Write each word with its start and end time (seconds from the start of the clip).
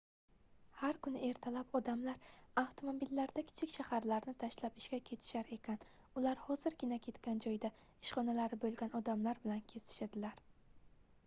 har 0.77 0.99
kuni 1.07 1.19
ertalab 1.25 1.75
odamlar 1.79 2.23
avtomobillarda 2.61 3.43
kichik 3.49 3.73
shaharlarni 3.73 4.33
tashlab 4.45 4.81
ishga 4.81 4.99
ketishar 5.11 5.53
ekan 5.57 5.85
ular 6.23 6.43
hozirgina 6.47 7.01
ketgan 7.11 7.45
joyda 7.47 7.73
ishxonalari 7.85 8.61
boʻlgan 8.67 8.99
odamlar 9.03 9.45
bilan 9.47 9.65
kesishadilar 9.75 10.45